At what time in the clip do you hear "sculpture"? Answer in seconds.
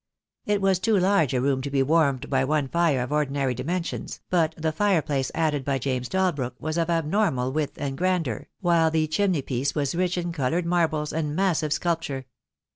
11.71-12.25